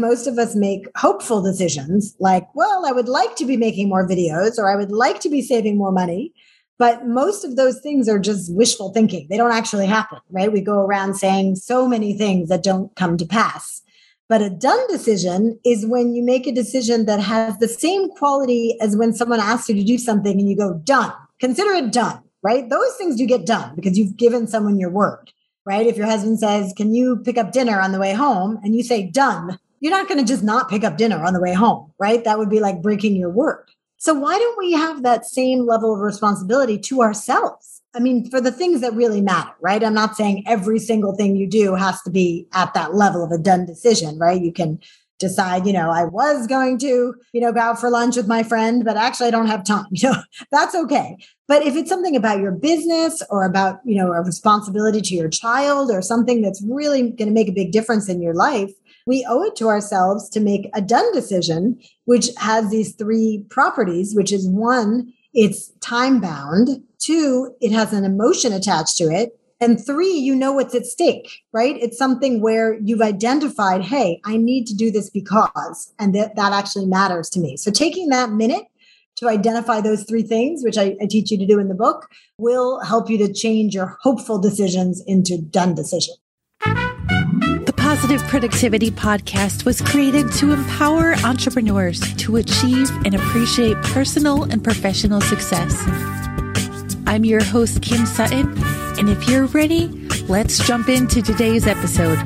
[0.00, 4.08] most of us make hopeful decisions like, well, I would like to be making more
[4.08, 6.32] videos or I would like to be saving more money.
[6.78, 9.26] But most of those things are just wishful thinking.
[9.28, 10.50] They don't actually happen, right?
[10.50, 13.82] We go around saying so many things that don't come to pass.
[14.30, 18.78] But a done decision is when you make a decision that has the same quality
[18.80, 21.12] as when someone asks you to do something and you go, done.
[21.40, 22.70] Consider it done, right?
[22.70, 25.32] Those things do get done because you've given someone your word,
[25.66, 25.86] right?
[25.86, 28.60] If your husband says, Can you pick up dinner on the way home?
[28.62, 31.40] And you say, done, you're not going to just not pick up dinner on the
[31.40, 32.22] way home, right?
[32.24, 33.66] That would be like breaking your word.
[33.96, 37.82] So why don't we have that same level of responsibility to ourselves?
[37.94, 39.82] I mean, for the things that really matter, right?
[39.82, 43.32] I'm not saying every single thing you do has to be at that level of
[43.32, 44.40] a done decision, right?
[44.40, 44.80] You can
[45.20, 48.42] decide, you know, I was going to, you know, go out for lunch with my
[48.42, 49.86] friend, but actually I don't have time.
[49.92, 51.16] You know, that's okay.
[51.46, 55.28] But if it's something about your business or about, you know, a responsibility to your
[55.28, 58.70] child or something that's really going to make a big difference in your life,
[59.06, 64.14] we owe it to ourselves to make a done decision, which has these three properties,
[64.14, 66.82] which is one, it's time bound.
[66.98, 69.38] Two, it has an emotion attached to it.
[69.62, 71.76] And three, you know what's at stake, right?
[71.76, 76.54] It's something where you've identified, hey, I need to do this because, and that, that
[76.54, 77.58] actually matters to me.
[77.58, 78.64] So taking that minute
[79.16, 82.08] to identify those three things, which I, I teach you to do in the book,
[82.38, 86.16] will help you to change your hopeful decisions into done decisions.
[86.60, 94.64] The Positive Productivity Podcast was created to empower entrepreneurs to achieve and appreciate personal and
[94.64, 95.84] professional success.
[97.06, 98.56] I'm your host, Kim Sutton,
[99.00, 99.86] and if you're ready,
[100.28, 102.18] let's jump into today's episode.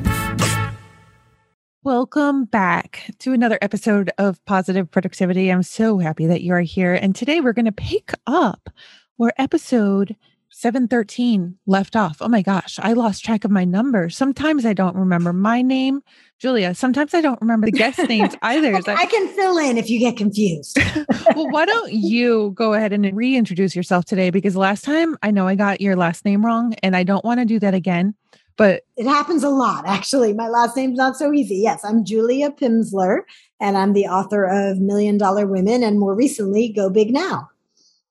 [1.83, 5.49] Welcome back to another episode of Positive Productivity.
[5.49, 6.93] I'm so happy that you are here.
[6.93, 8.69] And today we're going to pick up
[9.15, 10.17] where episode
[10.57, 12.21] 713 left off.
[12.21, 14.09] Oh my gosh, I lost track of my number.
[14.09, 16.01] Sometimes I don't remember my name,
[16.39, 16.73] Julia.
[16.73, 18.73] Sometimes I don't remember the guest names either.
[18.87, 20.79] I can fill in if you get confused.
[21.35, 24.29] well, why don't you go ahead and reintroduce yourself today?
[24.29, 27.41] Because last time I know I got your last name wrong and I don't want
[27.41, 28.15] to do that again.
[28.55, 30.31] But it happens a lot, actually.
[30.31, 31.57] My last name's not so easy.
[31.57, 33.23] Yes, I'm Julia Pimsleur,
[33.59, 37.49] and I'm the author of Million Dollar Women and more recently, Go Big Now.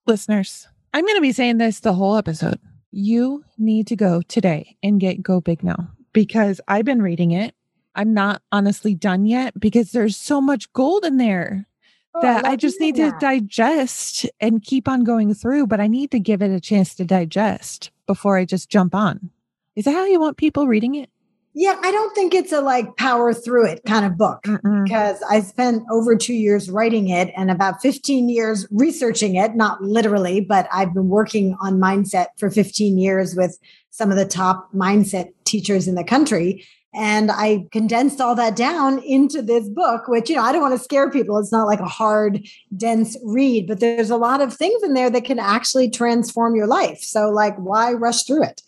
[0.06, 2.60] Listeners, I'm going to be saying this the whole episode.
[2.92, 7.52] You need to go today and get Go Big Now because I've been reading it.
[7.96, 11.66] I'm not honestly done yet because there's so much gold in there
[12.14, 13.18] oh, that I, I just need that.
[13.18, 16.94] to digest and keep on going through, but I need to give it a chance
[16.94, 19.30] to digest before I just jump on.
[19.74, 21.10] Is that how you want people reading it?
[21.56, 24.84] Yeah, I don't think it's a like power through it kind of book Mm-mm.
[24.84, 29.80] because I spent over two years writing it and about 15 years researching it, not
[29.80, 33.56] literally, but I've been working on mindset for 15 years with
[33.90, 36.66] some of the top mindset teachers in the country.
[36.92, 40.76] And I condensed all that down into this book, which, you know, I don't want
[40.76, 41.38] to scare people.
[41.38, 45.10] It's not like a hard, dense read, but there's a lot of things in there
[45.10, 47.00] that can actually transform your life.
[47.00, 48.62] So, like, why rush through it?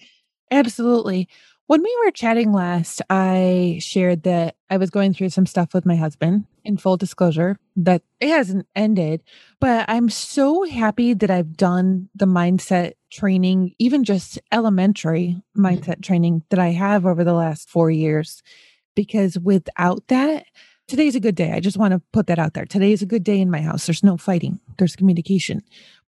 [0.50, 1.28] Absolutely.
[1.66, 5.84] When we were chatting last, I shared that I was going through some stuff with
[5.84, 6.44] my husband.
[6.62, 9.22] In full disclosure, that it hasn't ended,
[9.60, 15.65] but I'm so happy that I've done the mindset training, even just elementary mm-hmm.
[15.65, 18.43] mindset training that I have over the last four years.
[18.97, 20.47] Because without that,
[20.88, 21.53] today's a good day.
[21.53, 22.65] I just want to put that out there.
[22.65, 23.87] Today is a good day in my house.
[23.87, 25.62] There's no fighting, there's communication.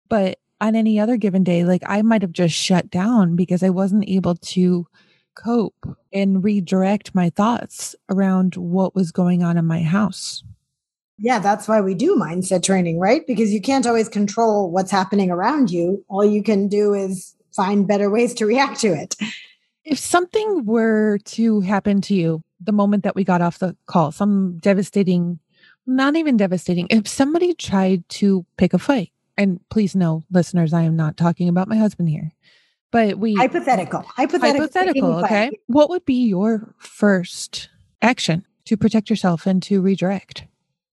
[0.09, 3.69] But on any other given day, like I might have just shut down because I
[3.69, 4.87] wasn't able to
[5.37, 10.43] cope and redirect my thoughts around what was going on in my house.
[11.19, 13.25] Yeah, that's why we do mindset training, right?
[13.25, 16.03] Because you can't always control what's happening around you.
[16.09, 19.15] All you can do is find better ways to react to it.
[19.83, 24.11] If something were to happen to you the moment that we got off the call,
[24.11, 25.39] some devastating,
[25.85, 30.81] not even devastating, if somebody tried to pick a fight, and please know, listeners, I
[30.81, 32.33] am not talking about my husband here.
[32.91, 35.25] But we hypothetical, hypothetical, hypothetical.
[35.25, 37.69] Okay, what would be your first
[38.01, 40.45] action to protect yourself and to redirect?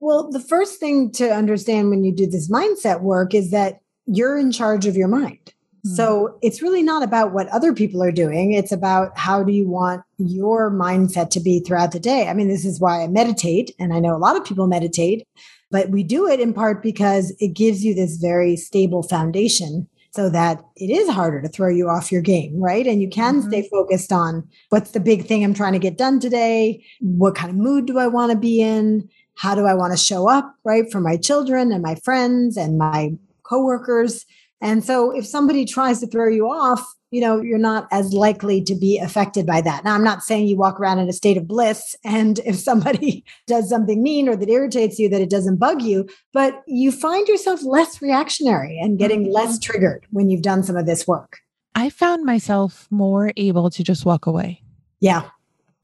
[0.00, 4.38] Well, the first thing to understand when you do this mindset work is that you're
[4.38, 5.54] in charge of your mind.
[5.86, 5.94] Mm-hmm.
[5.94, 8.52] So it's really not about what other people are doing.
[8.52, 12.28] It's about how do you want your mindset to be throughout the day.
[12.28, 15.26] I mean, this is why I meditate, and I know a lot of people meditate,
[15.70, 20.28] but we do it in part because it gives you this very stable foundation so
[20.28, 22.86] that it is harder to throw you off your game, right?
[22.86, 23.48] And you can mm-hmm.
[23.48, 26.84] stay focused on what's the big thing I'm trying to get done today?
[27.00, 29.08] What kind of mood do I want to be in?
[29.36, 30.90] How do I want to show up, right?
[30.92, 33.12] For my children and my friends and my
[33.42, 34.26] coworkers.
[34.62, 38.62] And so if somebody tries to throw you off, you know, you're not as likely
[38.62, 39.84] to be affected by that.
[39.84, 43.24] Now, I'm not saying you walk around in a state of bliss and if somebody
[43.46, 47.28] does something mean or that irritates you, that it doesn't bug you, but you find
[47.28, 49.32] yourself less reactionary and getting mm-hmm.
[49.32, 51.38] less triggered when you've done some of this work.
[51.74, 54.62] I found myself more able to just walk away.
[55.00, 55.28] Yeah.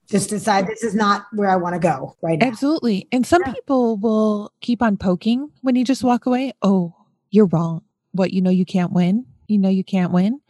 [0.08, 2.46] Just decide this is not where I want to go right now.
[2.46, 3.06] Absolutely.
[3.12, 3.52] And some yeah.
[3.52, 6.52] people will keep on poking when you just walk away.
[6.62, 6.94] Oh,
[7.30, 7.82] you're wrong.
[8.18, 9.26] What, you know, you can't win?
[9.46, 10.40] You know, you can't win?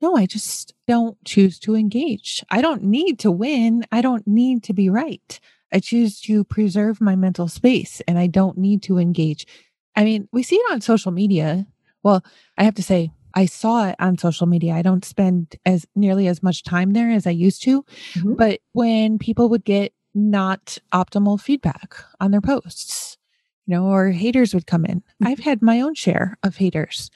[0.00, 2.44] No, I just don't choose to engage.
[2.50, 3.84] I don't need to win.
[3.90, 5.40] I don't need to be right.
[5.72, 9.46] I choose to preserve my mental space and I don't need to engage.
[9.96, 11.66] I mean, we see it on social media.
[12.02, 12.24] Well,
[12.58, 14.74] I have to say, I saw it on social media.
[14.74, 17.82] I don't spend as nearly as much time there as I used to.
[18.12, 18.34] Mm-hmm.
[18.34, 23.13] But when people would get not optimal feedback on their posts,
[23.66, 25.26] you know, or haters would come in, mm-hmm.
[25.26, 27.10] I've had my own share of haters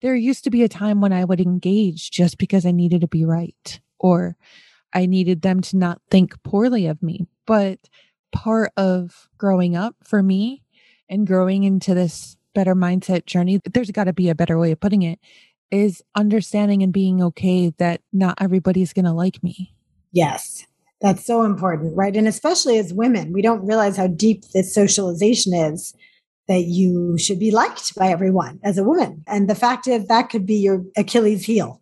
[0.00, 3.08] there used to be a time when I would engage just because I needed to
[3.08, 4.36] be right or
[4.92, 7.26] I needed them to not think poorly of me.
[7.46, 7.78] But
[8.32, 10.62] part of growing up for me
[11.08, 14.80] and growing into this better mindset journey, there's got to be a better way of
[14.80, 15.18] putting it,
[15.70, 19.74] is understanding and being okay that not everybody's going to like me.
[20.12, 20.66] Yes.
[21.00, 22.16] That's so important, right?
[22.16, 25.94] And especially as women, we don't realize how deep this socialization is
[26.48, 29.22] that you should be liked by everyone as a woman.
[29.26, 31.80] And the fact is that could be your Achilles heel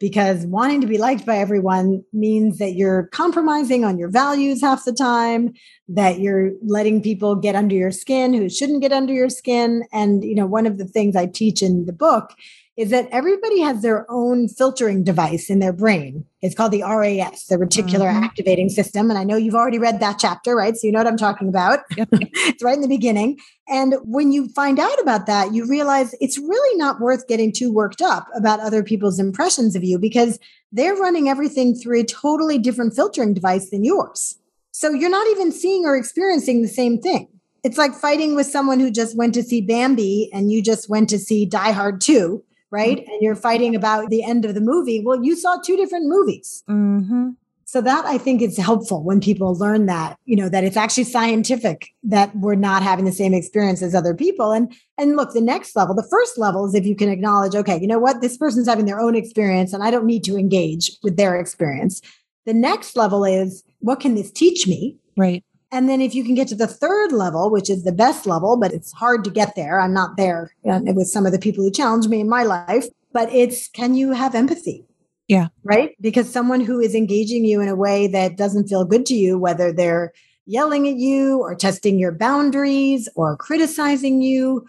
[0.00, 4.84] because wanting to be liked by everyone means that you're compromising on your values half
[4.84, 5.52] the time
[5.88, 10.24] that you're letting people get under your skin who shouldn't get under your skin and
[10.24, 12.34] you know one of the things i teach in the book
[12.78, 16.24] is that everybody has their own filtering device in their brain.
[16.42, 18.22] It's called the RAS, the reticular mm-hmm.
[18.22, 19.10] activating system.
[19.10, 20.76] And I know you've already read that chapter, right?
[20.76, 21.80] So you know what I'm talking about.
[21.96, 22.08] Yep.
[22.12, 23.36] it's right in the beginning.
[23.68, 27.72] And when you find out about that, you realize it's really not worth getting too
[27.72, 30.38] worked up about other people's impressions of you because
[30.70, 34.38] they're running everything through a totally different filtering device than yours.
[34.70, 37.26] So you're not even seeing or experiencing the same thing.
[37.64, 41.08] It's like fighting with someone who just went to see Bambi and you just went
[41.08, 42.98] to see Die Hard 2 right?
[42.98, 43.10] Mm-hmm.
[43.10, 45.02] And you're fighting about the end of the movie.
[45.04, 46.64] Well, you saw two different movies.
[46.68, 47.30] Mm-hmm.
[47.64, 51.04] So that I think is helpful when people learn that, you know, that it's actually
[51.04, 54.52] scientific that we're not having the same experience as other people.
[54.52, 57.78] And and look, the next level, the first level is if you can acknowledge, okay,
[57.78, 60.92] you know what, this person's having their own experience and I don't need to engage
[61.02, 62.00] with their experience.
[62.46, 64.96] The next level is what can this teach me?
[65.18, 65.44] Right.
[65.70, 68.56] And then if you can get to the third level, which is the best level,
[68.56, 69.80] but it's hard to get there.
[69.80, 72.86] I'm not there uh, with some of the people who challenge me in my life,
[73.12, 74.86] but it's can you have empathy?
[75.28, 75.48] Yeah.
[75.62, 75.94] Right?
[76.00, 79.38] Because someone who is engaging you in a way that doesn't feel good to you,
[79.38, 80.12] whether they're
[80.46, 84.66] yelling at you or testing your boundaries or criticizing you,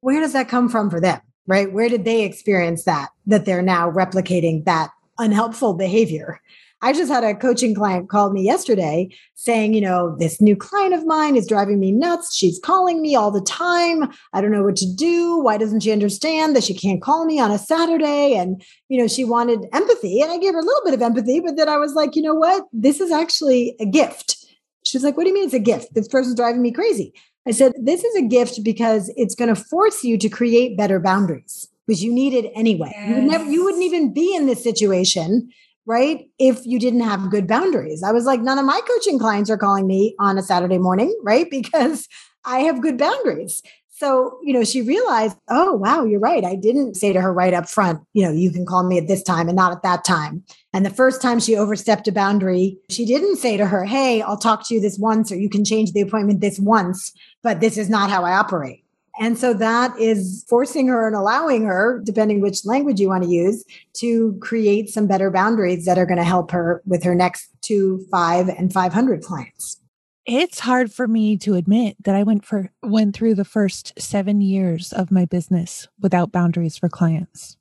[0.00, 1.20] where does that come from for them?
[1.46, 1.72] Right?
[1.72, 6.40] Where did they experience that, that they're now replicating that unhelpful behavior?
[6.84, 10.94] I just had a coaching client call me yesterday saying, you know, this new client
[10.94, 12.34] of mine is driving me nuts.
[12.34, 14.10] She's calling me all the time.
[14.32, 15.38] I don't know what to do.
[15.38, 18.34] Why doesn't she understand that she can't call me on a Saturday?
[18.34, 20.20] And, you know, she wanted empathy.
[20.20, 22.22] And I gave her a little bit of empathy, but then I was like, you
[22.22, 22.64] know what?
[22.72, 24.36] This is actually a gift.
[24.84, 25.94] She's like, what do you mean it's a gift?
[25.94, 27.14] This person's driving me crazy.
[27.46, 30.98] I said, this is a gift because it's going to force you to create better
[30.98, 32.92] boundaries because you need it anyway.
[32.92, 33.08] Yes.
[33.08, 35.50] You would never, you wouldn't even be in this situation
[35.86, 36.28] right?
[36.38, 38.02] If you didn't have good boundaries.
[38.02, 41.16] I was like, none of my coaching clients are calling me on a Saturday morning,
[41.22, 41.50] right?
[41.50, 42.08] Because
[42.44, 43.62] I have good boundaries.
[43.94, 46.44] So, you know, she realized, oh, wow, you're right.
[46.44, 49.06] I didn't say to her right up front, you know, you can call me at
[49.06, 50.42] this time and not at that time.
[50.72, 54.38] And the first time she overstepped a boundary, she didn't say to her, hey, I'll
[54.38, 57.12] talk to you this once, or you can change the appointment this once,
[57.44, 58.81] but this is not how I operate.
[59.20, 63.30] And so that is forcing her and allowing her, depending which language you want to
[63.30, 63.64] use,
[63.94, 68.06] to create some better boundaries that are going to help her with her next two,
[68.10, 69.78] five, and 500 clients.
[70.24, 74.40] It's hard for me to admit that I went for went through the first 7
[74.40, 77.56] years of my business without boundaries for clients.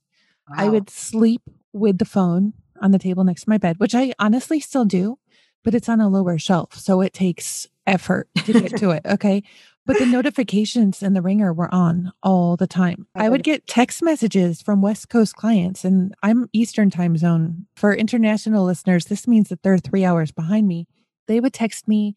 [0.48, 0.56] Wow.
[0.58, 1.42] I would sleep
[1.74, 5.18] with the phone on the table next to my bed, which I honestly still do,
[5.64, 9.44] but it's on a lower shelf, so it takes effort to get to it, okay?
[9.92, 13.08] But the notifications and the ringer were on all the time.
[13.14, 17.66] I would get text messages from West Coast clients, and I'm Eastern time zone.
[17.76, 20.88] For international listeners, this means that they're three hours behind me.
[21.28, 22.16] They would text me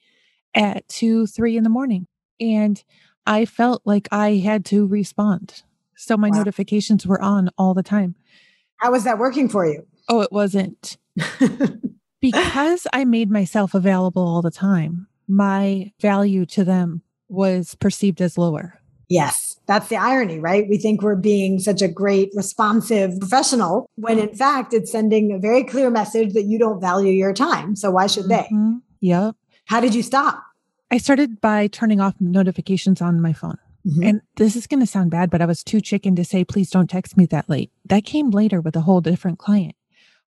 [0.55, 2.07] at two, three in the morning.
[2.39, 2.81] And
[3.27, 5.65] I felt like I had to respond.
[5.97, 6.39] So my wow.
[6.39, 8.15] notifications were on all the time.
[8.77, 9.85] How was that working for you?
[10.09, 10.97] Oh, it wasn't.
[12.21, 17.03] because I made myself available all the time, my value to them
[17.35, 18.81] was perceived as lower.
[19.09, 20.67] Yes, that's the irony, right?
[20.69, 25.39] We think we're being such a great, responsive professional when in fact it's sending a
[25.39, 27.77] very clear message that you don't value your time.
[27.77, 28.49] So why should they?
[28.51, 28.81] Mhm.
[29.01, 29.37] Yep.
[29.67, 30.43] How did you stop?
[30.91, 33.59] I started by turning off notifications on my phone.
[33.87, 34.09] Mhm.
[34.09, 36.71] And this is going to sound bad, but I was too chicken to say, please
[36.71, 37.71] don't text me that late.
[37.85, 39.75] That came later with a whole different client.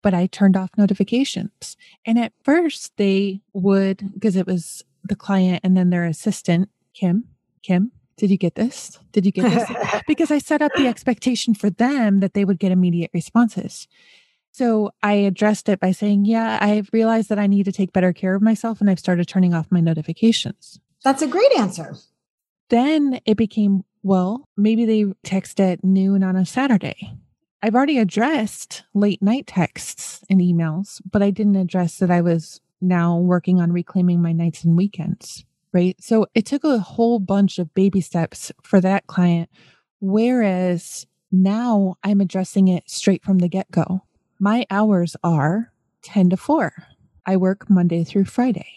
[0.04, 1.76] But I turned off notifications.
[2.06, 7.24] And at first, they would, because it was the client and then their assistant, Kim,
[7.64, 9.00] Kim, did you get this?
[9.14, 10.02] Did you get this?
[10.08, 13.88] because I set up the expectation for them that they would get immediate responses.
[14.52, 18.12] So I addressed it by saying, Yeah, I've realized that I need to take better
[18.12, 20.82] care of myself and I've started turning off my notifications.
[21.06, 21.96] That's a great answer.
[22.68, 27.14] Then it became, well, maybe they text at noon on a Saturday.
[27.64, 32.60] I've already addressed late night texts and emails, but I didn't address that I was
[32.82, 35.46] now working on reclaiming my nights and weekends.
[35.72, 35.96] Right.
[36.00, 39.50] So it took a whole bunch of baby steps for that client.
[40.00, 44.02] Whereas now I'm addressing it straight from the get go.
[44.40, 45.72] My hours are
[46.02, 46.74] 10 to 4.
[47.26, 48.68] I work Monday through Friday.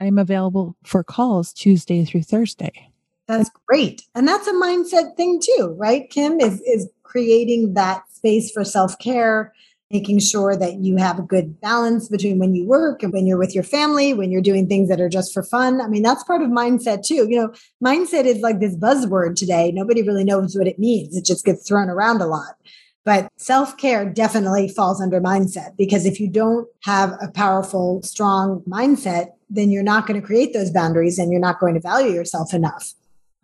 [0.00, 2.90] I'm available for calls Tuesday through Thursday.
[3.26, 4.02] That's great.
[4.14, 6.10] And that's a mindset thing too, right?
[6.10, 9.52] Kim is is creating that space for self-care,
[9.94, 13.38] making sure that you have a good balance between when you work and when you're
[13.38, 15.80] with your family, when you're doing things that are just for fun.
[15.80, 17.28] I mean, that's part of mindset too.
[17.30, 19.70] You know, mindset is like this buzzword today.
[19.70, 21.16] Nobody really knows what it means.
[21.16, 22.56] It just gets thrown around a lot.
[23.04, 28.64] But self care definitely falls under mindset because if you don't have a powerful, strong
[28.68, 32.12] mindset, then you're not going to create those boundaries and you're not going to value
[32.12, 32.94] yourself enough.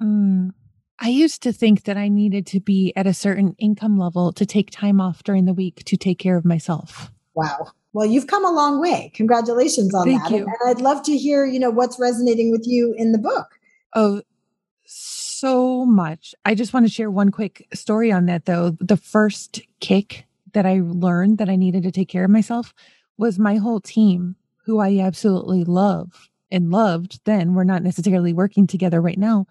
[0.02, 0.52] Mm.
[1.00, 4.45] I used to think that I needed to be at a certain income level to
[4.45, 7.11] take time off during the week to take care of myself.
[7.35, 7.73] Wow.
[7.92, 9.11] Well, you've come a long way.
[9.14, 10.30] Congratulations on Thank that.
[10.30, 10.38] you.
[10.45, 13.59] And I'd love to hear, you know, what's resonating with you in the book.
[13.95, 14.23] Oh,
[14.85, 16.35] so much.
[16.45, 18.76] I just want to share one quick story on that though.
[18.78, 22.75] The first kick that I learned that I needed to take care of myself
[23.16, 27.54] was my whole team, who I absolutely love and loved then.
[27.54, 29.47] We're not necessarily working together right now.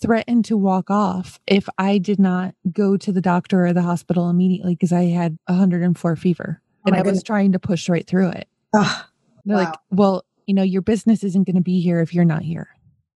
[0.00, 4.28] Threatened to walk off if I did not go to the doctor or the hospital
[4.28, 8.28] immediately because I had 104 fever Oh and I was trying to push right through
[8.28, 8.46] it.
[8.76, 9.04] Ugh,
[9.46, 12.42] They're like, well, you know, your business isn't going to be here if you're not
[12.42, 12.68] here.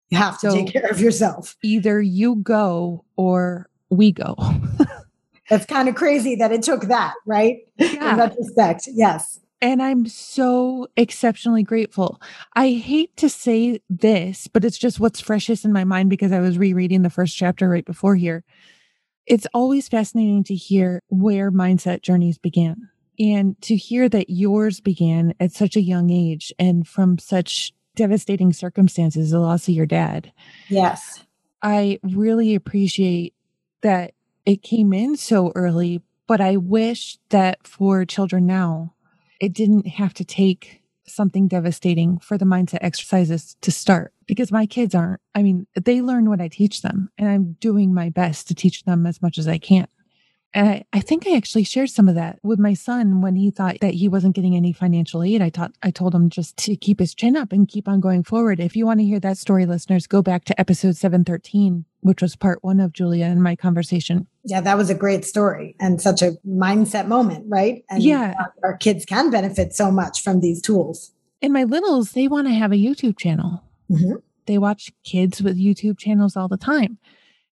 [0.10, 1.58] you have to So- take care of yourself.
[1.64, 4.36] Either you go or we go.
[5.50, 7.58] That's kind of crazy that it took that, right?
[7.78, 8.16] In Yeah.
[8.18, 9.40] retrospect, yes.
[9.62, 12.22] And I'm so exceptionally grateful.
[12.56, 16.40] I hate to say this, but it's just what's freshest in my mind because I
[16.40, 18.44] was rereading the first chapter right before here.
[19.26, 25.34] It's always fascinating to hear where mindset journeys began and to hear that yours began
[25.40, 30.32] at such a young age and from such devastating circumstances, the loss of your dad.
[30.70, 31.26] Yes.
[31.62, 33.34] I really appreciate
[33.82, 34.14] that
[34.46, 38.94] it came in so early, but I wish that for children now,
[39.40, 44.66] it didn't have to take something devastating for the mindset exercises to start because my
[44.66, 45.22] kids aren't.
[45.34, 48.84] I mean, they learn what I teach them, and I'm doing my best to teach
[48.84, 49.88] them as much as I can.
[50.54, 53.52] And I, I think I actually shared some of that with my son when he
[53.52, 55.42] thought that he wasn't getting any financial aid.
[55.42, 58.24] I taught I told him just to keep his chin up and keep on going
[58.24, 58.60] forward.
[58.60, 62.36] If you want to hear that story, listeners, go back to episode 713, which was
[62.36, 64.26] part one of Julia and my conversation.
[64.46, 67.84] Yeah, that was a great story and such a mindset moment, right?
[67.90, 68.34] And Yeah.
[68.64, 71.12] our, kids can benefit so much from these tools.
[71.42, 73.62] And my littles, they want to have a YouTube channel.
[73.92, 74.22] Mhm.
[74.46, 76.98] They watch kids with YouTube channels all the time.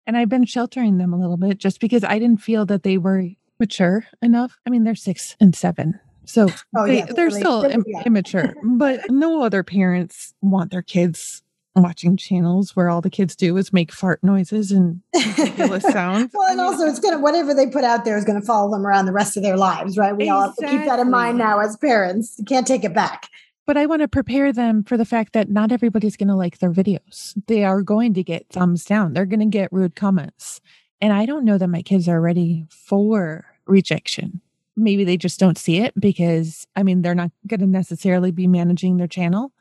[0.06, 2.98] And I've been sheltering them a little bit just because I didn't feel that they
[2.98, 3.24] were
[3.58, 4.58] mature enough.
[4.66, 6.00] I mean, they're six and seven.
[6.24, 7.40] So Oh, they, yeah, really.
[7.40, 8.02] still im- Yeah.
[8.06, 11.42] immature, but no other parents want their kids
[11.76, 16.30] watching channels where all the kids do is make fart noises and ridiculous sounds.
[16.34, 19.06] Well, and also it's gonna whatever they put out there is gonna follow them around
[19.06, 20.16] the rest of their lives, right?
[20.16, 22.34] We all have to keep that in mind now as parents.
[22.38, 23.28] You can't take it back.
[23.70, 26.58] But I want to prepare them for the fact that not everybody's going to like
[26.58, 27.40] their videos.
[27.46, 29.12] They are going to get thumbs down.
[29.12, 30.60] They're going to get rude comments.
[31.00, 34.40] And I don't know that my kids are ready for rejection.
[34.76, 38.48] Maybe they just don't see it because, I mean, they're not going to necessarily be
[38.48, 39.52] managing their channel.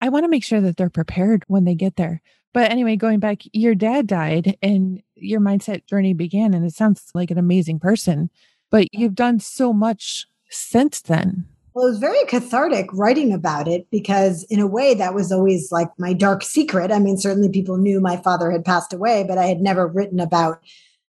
[0.00, 2.22] I want to make sure that they're prepared when they get there.
[2.54, 7.10] But anyway, going back, your dad died and your mindset journey began, and it sounds
[7.12, 8.30] like an amazing person,
[8.70, 11.44] but you've done so much since then.
[11.78, 15.70] Well, it was very cathartic writing about it because, in a way, that was always
[15.70, 16.90] like my dark secret.
[16.90, 20.18] I mean, certainly people knew my father had passed away, but I had never written
[20.18, 20.60] about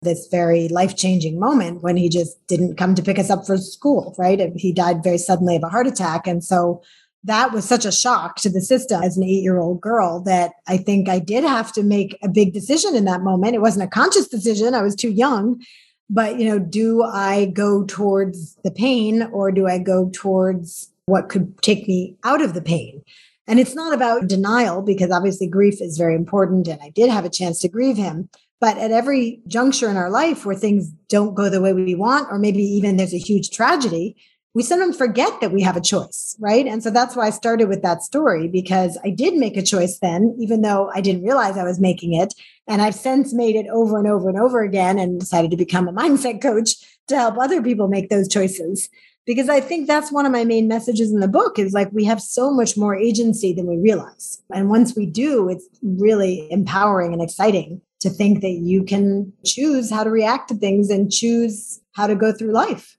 [0.03, 3.57] this very life changing moment when he just didn't come to pick us up for
[3.57, 4.53] school, right?
[4.57, 6.27] He died very suddenly of a heart attack.
[6.27, 6.83] And so
[7.25, 10.53] that was such a shock to the system as an eight year old girl that
[10.67, 13.55] I think I did have to make a big decision in that moment.
[13.55, 15.63] It wasn't a conscious decision, I was too young.
[16.11, 21.29] But, you know, do I go towards the pain or do I go towards what
[21.29, 23.03] could take me out of the pain?
[23.47, 26.69] And it's not about denial because obviously grief is very important.
[26.69, 28.29] And I did have a chance to grieve him.
[28.61, 32.29] But at every juncture in our life where things don't go the way we want,
[32.31, 34.17] or maybe even there's a huge tragedy,
[34.55, 36.67] we sometimes forget that we have a choice, right?
[36.67, 39.99] And so that's why I started with that story because I did make a choice
[40.01, 42.35] then, even though I didn't realize I was making it.
[42.69, 45.89] And I've since made it over and over and over again and decided to become
[45.89, 46.75] a mindset coach
[47.09, 48.89] to help other people make those choices.
[49.27, 52.05] Because I think that's one of my main messages in the book is like we
[52.05, 54.43] have so much more agency than we realize.
[54.55, 59.91] And once we do, it's really empowering and exciting to think that you can choose
[59.91, 62.98] how to react to things and choose how to go through life.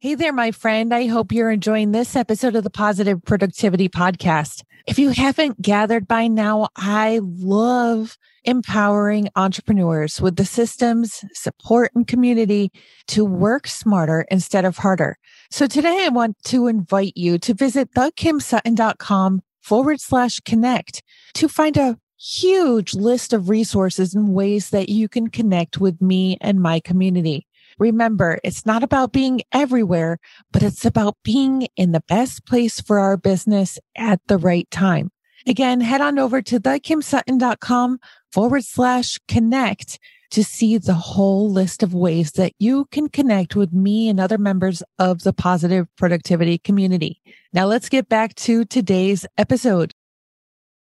[0.00, 0.94] Hey there, my friend.
[0.94, 4.62] I hope you're enjoying this episode of the Positive Productivity Podcast.
[4.86, 12.06] If you haven't gathered by now, I love empowering entrepreneurs with the systems, support, and
[12.06, 12.70] community
[13.08, 15.18] to work smarter instead of harder.
[15.50, 21.02] So today I want to invite you to visit thekimsutton.com forward slash connect
[21.34, 26.38] to find a huge list of resources and ways that you can connect with me
[26.40, 27.48] and my community.
[27.78, 30.18] Remember, it's not about being everywhere,
[30.52, 35.10] but it's about being in the best place for our business at the right time.
[35.46, 38.00] Again, head on over to thekimsutton.com
[38.32, 39.98] forward slash connect
[40.30, 44.36] to see the whole list of ways that you can connect with me and other
[44.36, 47.22] members of the positive productivity community.
[47.52, 49.92] Now let's get back to today's episode.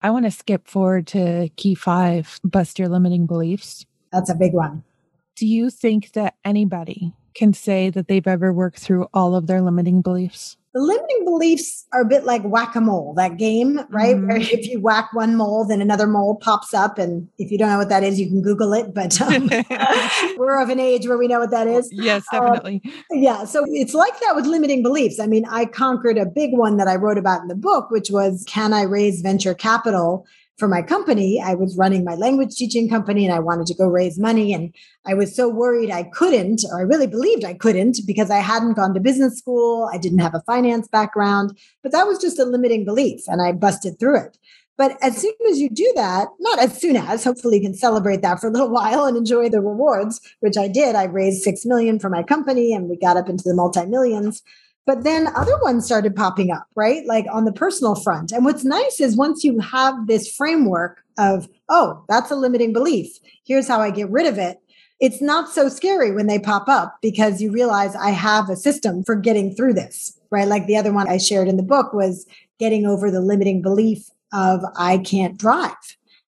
[0.02, 3.86] I want to skip forward to key five, bust your limiting beliefs.
[4.12, 4.84] That's a big one
[5.36, 9.60] do you think that anybody can say that they've ever worked through all of their
[9.60, 10.56] limiting beliefs?
[10.72, 14.16] The limiting beliefs are a bit like whack a mole, that game, right?
[14.16, 14.26] Mm-hmm.
[14.26, 16.98] Where if you whack one mole, then another mole pops up.
[16.98, 18.92] And if you don't know what that is, you can Google it.
[18.92, 19.48] But um,
[20.36, 21.88] we're of an age where we know what that is.
[21.92, 22.82] Yes, um, definitely.
[23.12, 23.44] yeah.
[23.44, 25.20] So it's like that with limiting beliefs.
[25.20, 28.10] I mean, I conquered a big one that I wrote about in the book, which
[28.10, 30.26] was can I raise venture capital?
[30.58, 33.88] For my company, I was running my language teaching company and I wanted to go
[33.88, 34.52] raise money.
[34.52, 34.72] And
[35.04, 38.74] I was so worried I couldn't, or I really believed I couldn't because I hadn't
[38.74, 39.90] gone to business school.
[39.92, 43.52] I didn't have a finance background, but that was just a limiting belief and I
[43.52, 44.38] busted through it.
[44.76, 48.22] But as soon as you do that, not as soon as, hopefully you can celebrate
[48.22, 50.94] that for a little while and enjoy the rewards, which I did.
[50.94, 54.42] I raised 6 million for my company and we got up into the multi millions.
[54.86, 57.06] But then other ones started popping up, right?
[57.06, 58.32] Like on the personal front.
[58.32, 63.18] And what's nice is once you have this framework of, oh, that's a limiting belief,
[63.44, 64.58] here's how I get rid of it.
[65.00, 69.02] It's not so scary when they pop up because you realize I have a system
[69.04, 70.46] for getting through this, right?
[70.46, 72.26] Like the other one I shared in the book was
[72.58, 75.74] getting over the limiting belief of I can't drive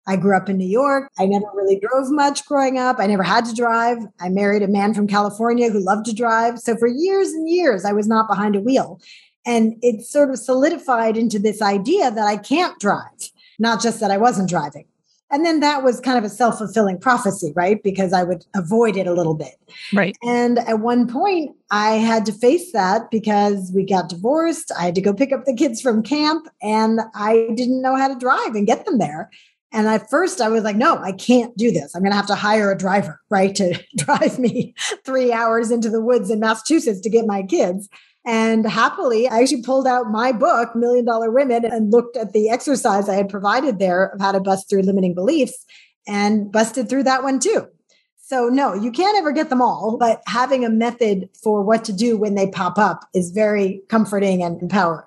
[0.06, 1.10] I grew up in New York.
[1.18, 2.96] I never really drove much growing up.
[2.98, 3.98] I never had to drive.
[4.20, 6.58] I married a man from California who loved to drive.
[6.58, 9.00] So for years and years, I was not behind a wheel.
[9.44, 14.10] And it sort of solidified into this idea that I can't drive, not just that
[14.10, 14.86] I wasn't driving.
[15.30, 17.82] And then that was kind of a self fulfilling prophecy, right?
[17.82, 19.54] Because I would avoid it a little bit.
[19.92, 20.16] Right.
[20.22, 24.70] And at one point, I had to face that because we got divorced.
[24.78, 28.06] I had to go pick up the kids from camp and I didn't know how
[28.06, 29.30] to drive and get them there.
[29.76, 31.94] And at first I was like, no, I can't do this.
[31.94, 33.54] I'm going to have to hire a driver, right?
[33.56, 37.86] To drive me three hours into the woods in Massachusetts to get my kids.
[38.24, 42.48] And happily, I actually pulled out my book, Million Dollar Women, and looked at the
[42.48, 45.66] exercise I had provided there of how to bust through limiting beliefs
[46.08, 47.68] and busted through that one too.
[48.16, 51.92] So, no, you can't ever get them all, but having a method for what to
[51.92, 55.04] do when they pop up is very comforting and empowering.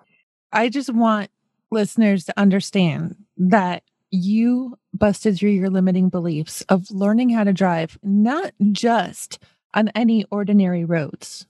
[0.54, 1.32] I just want
[1.72, 7.98] listeners to understand that you busted through your limiting beliefs of learning how to drive,
[8.04, 9.40] not just
[9.74, 11.46] on any ordinary roads,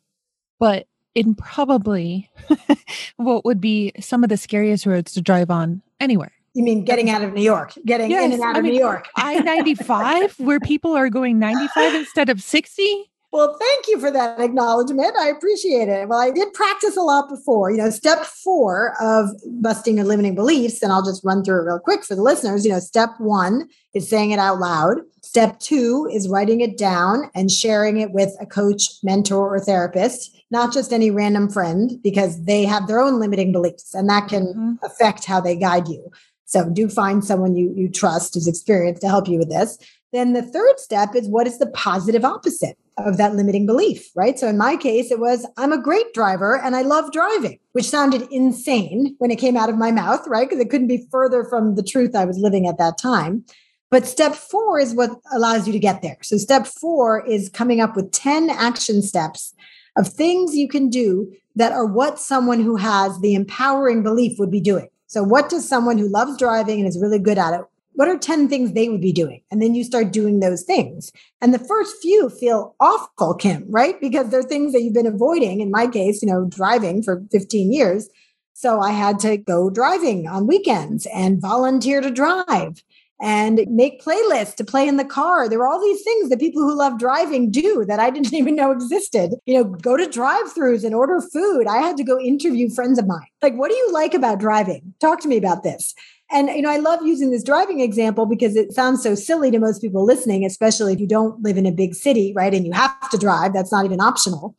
[0.59, 2.29] but in probably
[3.17, 6.31] what would be some of the scariest roads to drive on anywhere.
[6.53, 8.73] You mean getting out of New York, getting yes, in and out I of mean,
[8.73, 9.07] New York?
[9.15, 13.08] I 95, where people are going 95 instead of 60.
[13.31, 15.15] Well, thank you for that acknowledgement.
[15.15, 16.09] I appreciate it.
[16.09, 17.69] Well, I did practice a lot before.
[17.69, 19.29] You know, step four of
[19.61, 22.65] busting your limiting beliefs, and I'll just run through it real quick for the listeners.
[22.65, 25.01] You know, step one is saying it out loud.
[25.21, 30.35] Step two is writing it down and sharing it with a coach, mentor, or therapist,
[30.49, 34.47] not just any random friend, because they have their own limiting beliefs and that can
[34.47, 34.73] mm-hmm.
[34.83, 36.09] affect how they guide you.
[36.45, 39.77] So do find someone you, you trust who's experienced to help you with this.
[40.11, 44.37] Then the third step is what is the positive opposite of that limiting belief, right?
[44.37, 47.89] So in my case, it was I'm a great driver and I love driving, which
[47.89, 50.47] sounded insane when it came out of my mouth, right?
[50.47, 53.45] Because it couldn't be further from the truth I was living at that time.
[53.91, 56.17] But step four is what allows you to get there.
[56.21, 59.53] So step four is coming up with 10 action steps
[59.97, 64.51] of things you can do that are what someone who has the empowering belief would
[64.51, 64.89] be doing.
[65.07, 67.61] So what does someone who loves driving and is really good at it,
[67.99, 69.41] what are 10 things they would be doing?
[69.51, 71.11] And then you start doing those things.
[71.41, 73.99] And the first few feel awful, Kim, right?
[73.99, 75.59] Because they're things that you've been avoiding.
[75.59, 78.07] In my case, you know, driving for 15 years.
[78.53, 82.81] So I had to go driving on weekends and volunteer to drive
[83.21, 85.49] and make playlists to play in the car.
[85.49, 88.55] There were all these things that people who love driving do that I didn't even
[88.55, 89.33] know existed.
[89.45, 91.67] You know, go to drive-throughs and order food.
[91.67, 93.27] I had to go interview friends of mine.
[93.41, 94.93] Like, what do you like about driving?
[95.01, 95.93] Talk to me about this.
[96.31, 99.59] And you know, I love using this driving example because it sounds so silly to
[99.59, 102.53] most people listening, especially if you don't live in a big city, right?
[102.53, 104.55] And you have to drive, that's not even optional.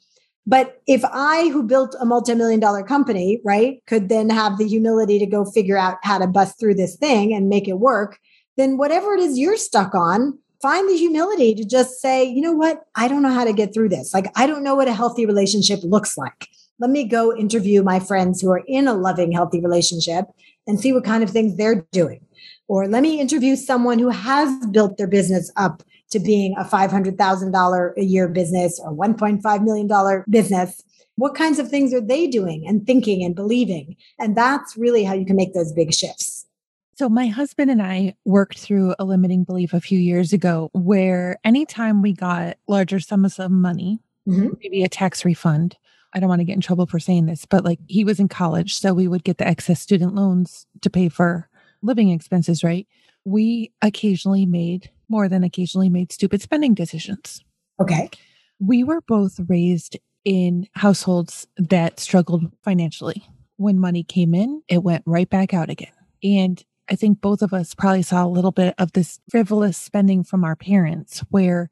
[0.46, 5.18] But if I, who built a multi-million dollar company, right, could then have the humility
[5.18, 8.18] to go figure out how to bust through this thing and make it work,
[8.56, 12.52] then whatever it is you're stuck on, find the humility to just say, you know
[12.52, 12.82] what?
[12.96, 14.12] I don't know how to get through this.
[14.12, 16.48] Like, I don't know what a healthy relationship looks like.
[16.78, 20.24] Let me go interview my friends who are in a loving, healthy relationship
[20.66, 22.24] and see what kind of things they're doing.
[22.68, 27.96] Or let me interview someone who has built their business up to being a $500,000
[27.96, 30.82] a year business or $1.5 million business.
[31.16, 33.96] What kinds of things are they doing and thinking and believing?
[34.18, 36.46] And that's really how you can make those big shifts.
[36.96, 41.38] So, my husband and I worked through a limiting belief a few years ago where
[41.44, 44.48] anytime we got larger sums of money, mm-hmm.
[44.62, 45.76] maybe a tax refund,
[46.12, 48.28] I don't want to get in trouble for saying this, but like he was in
[48.28, 51.48] college, so we would get the excess student loans to pay for
[51.82, 52.86] living expenses, right?
[53.24, 57.44] We occasionally made more than occasionally made stupid spending decisions.
[57.80, 58.10] Okay.
[58.58, 63.24] We were both raised in households that struggled financially.
[63.56, 65.92] When money came in, it went right back out again.
[66.22, 70.24] And I think both of us probably saw a little bit of this frivolous spending
[70.24, 71.70] from our parents where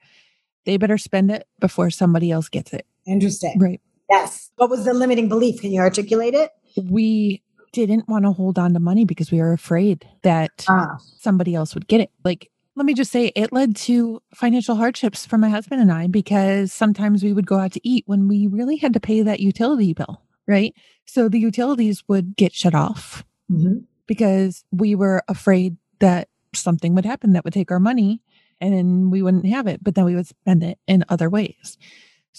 [0.65, 2.87] they better spend it before somebody else gets it.
[3.07, 3.59] Interesting.
[3.59, 3.81] Right.
[4.09, 4.51] Yes.
[4.57, 5.61] What was the limiting belief?
[5.61, 6.51] Can you articulate it?
[6.77, 7.43] We
[7.73, 10.97] didn't want to hold on to money because we were afraid that ah.
[11.19, 12.11] somebody else would get it.
[12.25, 16.07] Like, let me just say it led to financial hardships for my husband and I
[16.07, 19.41] because sometimes we would go out to eat when we really had to pay that
[19.41, 20.75] utility bill, right?
[21.05, 23.25] So the utilities would get shut off.
[23.51, 28.21] Mm-hmm because we were afraid that something would happen that would take our money
[28.61, 31.79] and then we wouldn't have it, but then we would spend it in other ways.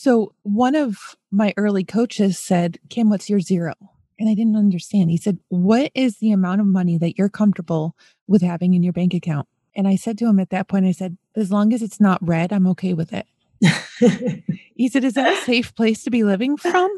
[0.01, 3.73] So one of my early coaches said, Kim, what's your zero?
[4.17, 5.11] And I didn't understand.
[5.11, 8.93] He said, What is the amount of money that you're comfortable with having in your
[8.93, 9.49] bank account?
[9.75, 12.25] And I said to him at that point, I said, As long as it's not
[12.25, 13.25] red, I'm okay with it.
[14.73, 16.89] he said, Is that a safe place to be living from?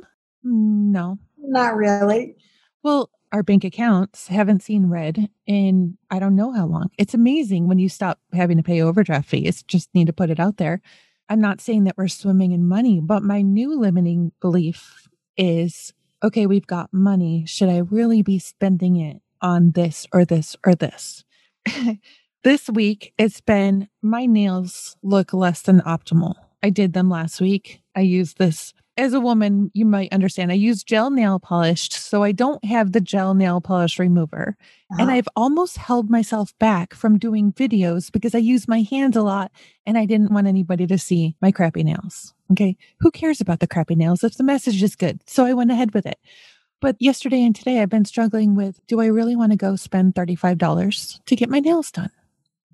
[0.43, 1.17] No.
[1.39, 2.35] Not really.
[2.83, 6.91] Well, our bank accounts haven't seen red in I don't know how long.
[6.99, 9.63] It's amazing when you stop having to pay overdraft fees.
[9.63, 10.83] Just need to put it out there.
[11.31, 16.45] I'm not saying that we're swimming in money, but my new limiting belief is okay,
[16.45, 17.45] we've got money.
[17.47, 21.23] Should I really be spending it on this or this or this?
[22.43, 26.33] this week, it's been my nails look less than optimal.
[26.61, 27.79] I did them last week.
[27.95, 32.23] I used this as a woman, you might understand I use gel nail polish, so
[32.23, 34.57] I don't have the gel nail polish remover.
[34.91, 35.01] Uh-huh.
[35.01, 39.21] And I've almost held myself back from doing videos because I use my hands a
[39.21, 39.51] lot
[39.85, 42.33] and I didn't want anybody to see my crappy nails.
[42.51, 42.77] Okay.
[42.99, 45.21] Who cares about the crappy nails if the message is good?
[45.25, 46.19] So I went ahead with it.
[46.81, 50.15] But yesterday and today, I've been struggling with do I really want to go spend
[50.15, 52.09] $35 to get my nails done?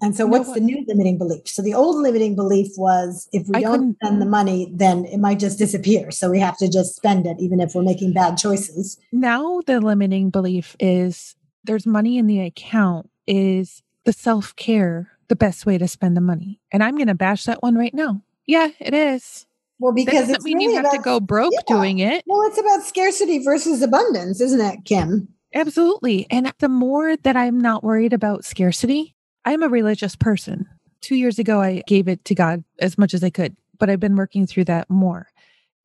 [0.02, 1.48] And so, what's the new limiting belief?
[1.48, 5.18] So, the old limiting belief was if we I don't spend the money, then it
[5.18, 6.12] might just disappear.
[6.12, 8.98] So, we have to just spend it, even if we're making bad choices.
[9.12, 15.36] Now, the limiting belief is there's money in the account, is the self care the
[15.36, 16.60] best way to spend the money?
[16.72, 18.22] And I'm going to bash that one right now.
[18.46, 19.46] Yeah, it is.
[19.80, 21.62] Well, because it doesn't mean really you have about, to go broke yeah.
[21.68, 22.24] doing it.
[22.26, 25.28] Well, it's about scarcity versus abundance, isn't it, Kim?
[25.54, 26.26] Absolutely.
[26.30, 29.16] And the more that I'm not worried about scarcity,
[29.48, 30.68] I'm a religious person.
[31.00, 34.02] Two years ago, I gave it to God as much as I could, but I've
[34.02, 35.30] been working through that more.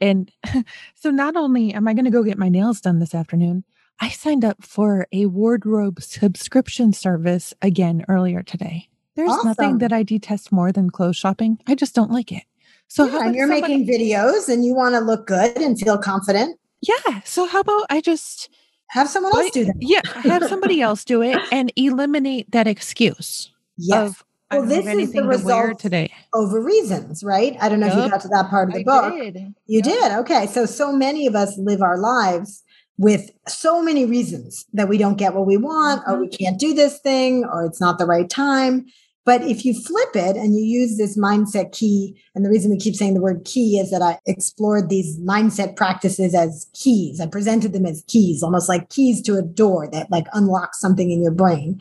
[0.01, 0.33] And
[0.96, 3.62] so not only am I going to go get my nails done this afternoon,
[4.01, 8.88] I signed up for a wardrobe subscription service again earlier today.
[9.14, 9.46] There's awesome.
[9.46, 11.61] nothing that I detest more than clothes shopping.
[11.68, 12.42] I just don't like it.
[12.88, 15.98] So yeah, and you're somebody, making videos and you want to look good and feel
[15.98, 16.59] confident.
[16.81, 17.20] Yeah.
[17.25, 18.51] So how about I just
[18.88, 19.77] have someone else do that?
[19.79, 24.11] Yeah, have somebody else do it and eliminate that excuse yes.
[24.11, 26.12] of Well, this is the result today.
[26.35, 27.56] over reasons, right?
[27.61, 29.14] I don't know if you got to that part of the I book.
[29.14, 29.37] did.
[29.66, 29.85] You Yep.
[29.85, 30.12] did.
[30.12, 30.46] Okay.
[30.46, 32.62] So, so many of us live our lives
[32.98, 36.20] with so many reasons that we don't get what we want, or mm-hmm.
[36.22, 38.87] we can't do this thing, or it's not the right time.
[39.24, 42.76] But if you flip it and you use this mindset key, and the reason we
[42.78, 47.20] keep saying the word key is that I explored these mindset practices as keys.
[47.20, 51.11] I presented them as keys, almost like keys to a door that like unlocks something
[51.11, 51.80] in your brain.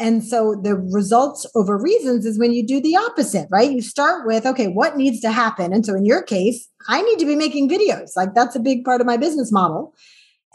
[0.00, 3.70] And so the results over reasons is when you do the opposite, right?
[3.70, 5.74] You start with, okay, what needs to happen?
[5.74, 8.12] And so in your case, I need to be making videos.
[8.16, 9.94] Like that's a big part of my business model.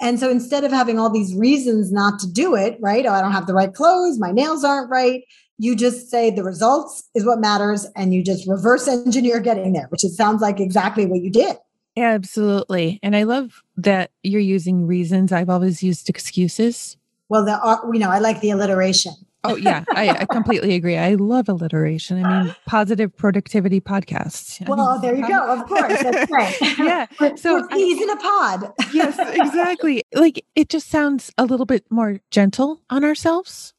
[0.02, 3.06] And so instead of having all these reasons not to do it, right?
[3.06, 5.22] Oh, I don't have the right clothes, my nails aren't right.
[5.60, 9.86] You just say the results is what matters and you just reverse engineer getting there,
[9.90, 11.56] which it sounds like exactly what you did.
[11.96, 13.00] Absolutely.
[13.04, 15.32] And I love that you're using reasons.
[15.32, 16.98] I've always used excuses.
[17.30, 19.14] Well, the you know, I like the alliteration.
[19.52, 19.84] Oh, yeah.
[19.90, 20.98] I, I completely agree.
[20.98, 22.24] I love alliteration.
[22.24, 24.62] I mean, positive productivity podcasts.
[24.66, 25.54] I Well, mean, there you go.
[25.54, 26.02] Of course.
[26.04, 26.56] That's right.
[26.80, 27.06] Yeah.
[27.20, 28.74] We're- So we're peas in a pod.
[28.94, 30.04] yes, exactly.
[30.14, 33.74] Like it just sounds a little bit more gentle on ourselves.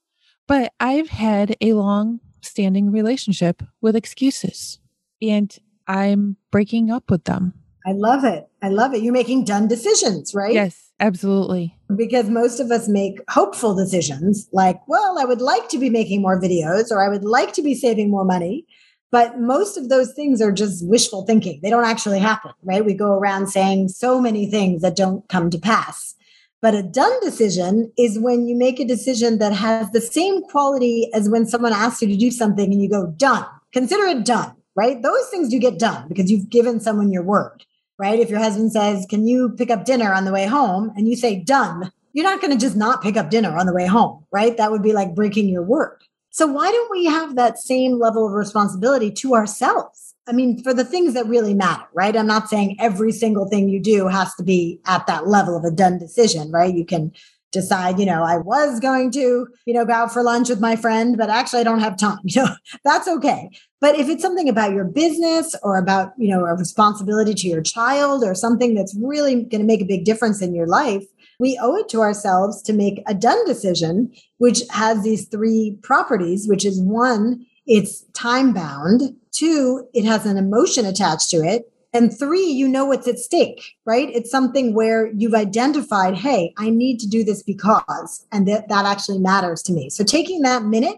[0.49, 4.79] But I've had a long standing relationship with excuses
[5.21, 5.57] and
[5.89, 7.55] I'm breaking up with them.
[7.87, 8.49] I love it.
[8.63, 9.03] I love it.
[9.03, 10.53] You're making done decisions, right?
[10.53, 11.77] Yes, absolutely.
[11.95, 16.21] Because most of us make hopeful decisions like, well, I would like to be making
[16.21, 18.67] more videos or I would like to be saving more money.
[19.13, 21.61] But most of those things are just wishful thinking.
[21.63, 22.85] They don't actually happen, right?
[22.85, 26.17] We go around saying so many things that don't come to pass.
[26.61, 31.09] But a done decision is when you make a decision that has the same quality
[31.15, 33.47] as when someone asks you to do something and you go, done.
[33.73, 35.01] Consider it done, right?
[35.01, 37.65] Those things do get done because you've given someone your word,
[37.99, 38.19] right?
[38.19, 40.93] If your husband says, Can you pick up dinner on the way home?
[40.97, 43.75] And you say, done, you're not going to just not pick up dinner on the
[43.75, 44.57] way home, right?
[44.57, 46.03] That would be like breaking your word.
[46.31, 50.15] So why don't we have that same level of responsibility to ourselves?
[50.27, 52.17] I mean, for the things that really matter, right?
[52.17, 55.65] I'm not saying every single thing you do has to be at that level of
[55.65, 56.75] a done decision, right?
[56.75, 57.13] You can
[57.53, 60.77] decide, you know, I was going to, you know, go out for lunch with my
[60.77, 62.19] friend, but actually I don't have time.
[62.25, 62.55] You know,
[62.85, 63.51] that's okay.
[63.81, 67.63] But if it's something about your business or about, you know, a responsibility to your
[67.63, 71.05] child or something that's really going to make a big difference in your life,
[71.39, 76.49] we owe it to ourselves to make a done decision, which has these three properties,
[76.49, 79.15] which is one, it's time bound.
[79.33, 81.71] Two, it has an emotion attached to it.
[81.93, 84.09] And three, you know what's at stake, right?
[84.15, 88.85] It's something where you've identified, hey, I need to do this because, and that, that
[88.85, 89.89] actually matters to me.
[89.89, 90.97] So taking that minute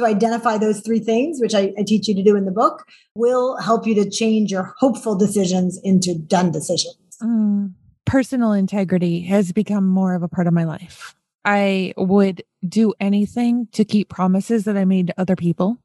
[0.00, 2.84] to identify those three things, which I, I teach you to do in the book,
[3.14, 6.96] will help you to change your hopeful decisions into done decisions.
[7.22, 11.14] Mm, personal integrity has become more of a part of my life.
[11.44, 15.78] I would do anything to keep promises that I made to other people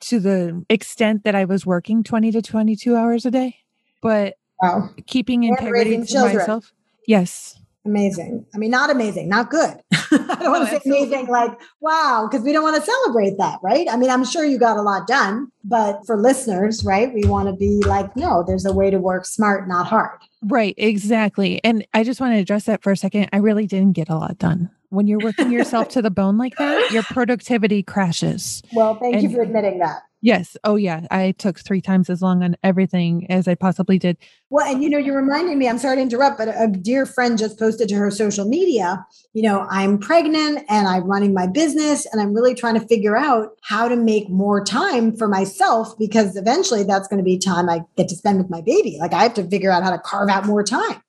[0.00, 3.56] to the extent that I was working 20 to 22 hours a day.
[4.02, 4.90] But Wow.
[5.06, 6.36] keeping integrity to children.
[6.36, 6.72] myself.
[7.06, 7.58] Yes.
[7.86, 8.46] Amazing.
[8.54, 9.78] I mean, not amazing, not good.
[9.92, 11.06] I don't want to oh, say absolutely.
[11.08, 13.86] amazing like, wow, because we don't want to celebrate that, right?
[13.90, 17.48] I mean, I'm sure you got a lot done, but for listeners, right, we want
[17.48, 20.18] to be like, no, there's a way to work smart, not hard.
[20.42, 21.62] Right, exactly.
[21.62, 23.28] And I just want to address that for a second.
[23.32, 24.70] I really didn't get a lot done.
[24.88, 28.62] When you're working yourself to the bone like that, your productivity crashes.
[28.72, 30.02] Well, thank you for admitting that.
[30.24, 30.56] Yes.
[30.64, 31.06] Oh, yeah.
[31.10, 34.16] I took three times as long on everything as I possibly did.
[34.48, 37.36] Well, and you know, you're reminding me, I'm sorry to interrupt, but a dear friend
[37.36, 42.06] just posted to her social media, you know, I'm pregnant and I'm running my business
[42.06, 46.36] and I'm really trying to figure out how to make more time for myself because
[46.36, 48.96] eventually that's going to be time I get to spend with my baby.
[48.98, 51.02] Like I have to figure out how to carve out more time.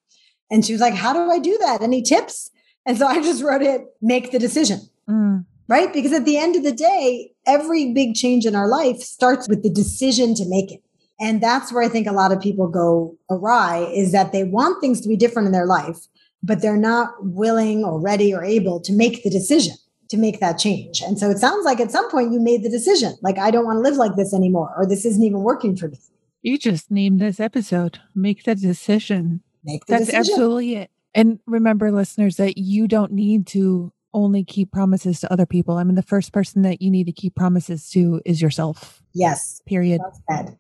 [0.52, 1.82] And she was like, How do I do that?
[1.82, 2.52] Any tips?
[2.86, 5.92] And so I just wrote it, make the decision Mm, right?
[5.92, 9.64] Because at the end of the day, every big change in our life starts with
[9.64, 10.82] the decision to make it.
[11.20, 14.82] And that's where I think a lot of people go awry is that they want
[14.82, 15.98] things to be different in their life,
[16.44, 19.76] but they're not willing or ready or able to make the decision
[20.10, 21.02] to make that change.
[21.02, 23.66] And so it sounds like at some point you made the decision, like, I don't
[23.66, 25.98] want to live like this anymore, or this isn't even working for me.
[26.42, 28.00] you just named this episode.
[28.14, 29.42] Make the decision.
[29.64, 30.34] Make the That's decision.
[30.34, 30.92] absolutely it.
[31.16, 35.78] And remember, listeners, that you don't need to only keep promises to other people.
[35.78, 39.62] I mean, the first person that you need to keep promises to is yourself, Yes.
[39.68, 40.02] period.
[40.28, 40.58] Well.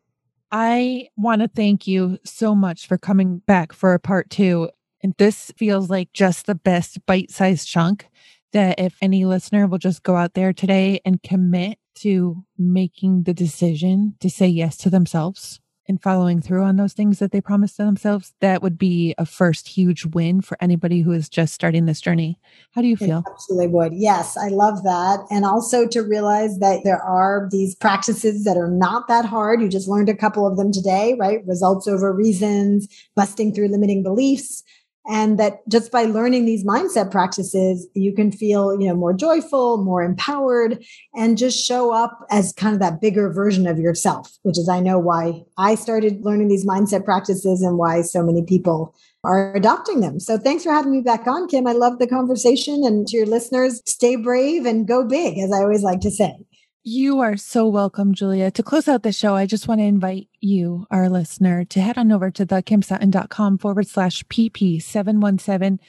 [0.52, 4.70] I want to thank you so much for coming back for a part two.
[5.02, 8.08] And this feels like just the best bite sized chunk
[8.54, 13.34] that if any listener will just go out there today and commit to making the
[13.34, 17.78] decision to say yes to themselves and following through on those things that they promised
[17.78, 21.86] to themselves, that would be a first huge win for anybody who is just starting
[21.86, 22.40] this journey.
[22.72, 23.20] How do you feel?
[23.20, 23.94] It absolutely would.
[23.94, 25.20] Yes, I love that.
[25.30, 29.62] And also to realize that there are these practices that are not that hard.
[29.62, 31.46] You just learned a couple of them today, right?
[31.46, 34.64] Results over reasons, busting through limiting beliefs
[35.08, 39.84] and that just by learning these mindset practices you can feel you know more joyful
[39.84, 44.58] more empowered and just show up as kind of that bigger version of yourself which
[44.58, 48.96] is i know why i started learning these mindset practices and why so many people
[49.24, 50.20] are adopting them.
[50.20, 51.66] So thanks for having me back on kim.
[51.66, 55.58] I love the conversation and to your listeners stay brave and go big as i
[55.58, 56.36] always like to say
[56.88, 58.52] you are so welcome, Julia.
[58.52, 61.98] To close out the show, I just want to invite you, our listener, to head
[61.98, 65.80] on over to thekimsutton.com forward slash PP717,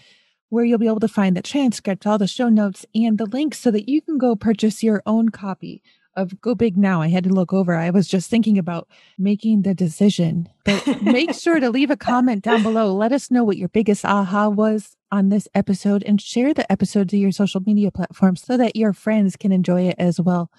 [0.48, 3.59] where you'll be able to find the transcript, all the show notes, and the links
[3.59, 5.82] so that you can go purchase your own copy
[6.16, 7.02] of Go Big Now.
[7.02, 7.74] I had to look over.
[7.74, 12.42] I was just thinking about making the decision, but make sure to leave a comment
[12.42, 12.94] down below.
[12.94, 17.11] Let us know what your biggest aha was on this episode and share the episode
[17.11, 20.50] to your social media platforms so that your friends can enjoy it as well.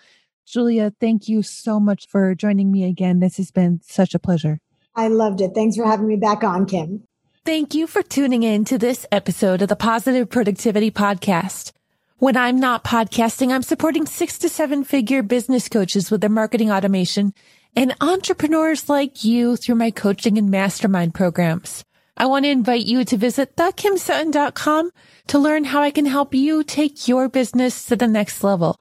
[0.47, 3.19] Julia, thank you so much for joining me again.
[3.19, 4.59] This has been such a pleasure.
[4.95, 5.51] I loved it.
[5.53, 7.03] Thanks for having me back on, Kim.
[7.43, 11.73] Thank you for tuning in to this episode of the Positive Productivity Podcast.
[12.19, 16.71] When I'm not podcasting, I'm supporting six to seven figure business coaches with their marketing
[16.71, 17.33] automation
[17.75, 21.83] and entrepreneurs like you through my coaching and mastermind programs.
[22.15, 24.91] I want to invite you to visit thekimsutton.com
[25.27, 28.79] to learn how I can help you take your business to the next level.